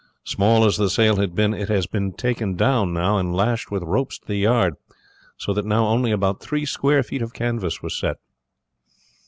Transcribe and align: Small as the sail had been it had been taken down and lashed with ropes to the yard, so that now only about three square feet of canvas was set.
Small 0.23 0.65
as 0.65 0.77
the 0.77 0.89
sail 0.89 1.17
had 1.17 1.35
been 1.35 1.53
it 1.53 1.69
had 1.69 1.91
been 1.91 2.11
taken 2.13 2.55
down 2.55 2.97
and 2.97 3.35
lashed 3.35 3.69
with 3.69 3.83
ropes 3.83 4.17
to 4.17 4.25
the 4.25 4.37
yard, 4.37 4.73
so 5.37 5.53
that 5.53 5.63
now 5.63 5.85
only 5.85 6.09
about 6.09 6.41
three 6.41 6.65
square 6.65 7.03
feet 7.03 7.21
of 7.21 7.33
canvas 7.35 7.83
was 7.83 7.95
set. 7.99 8.17